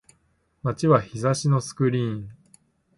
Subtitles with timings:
[0.63, 2.29] 街は日差しのスクリーン